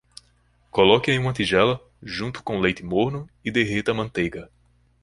Coloque 0.71 1.11
em 1.11 1.19
uma 1.19 1.31
tigela, 1.31 1.79
junto 2.01 2.41
com 2.41 2.59
leite 2.59 2.83
morno 2.83 3.29
e 3.45 3.51
derreta 3.51 3.91
a 3.91 3.93
manteiga. 3.93 4.49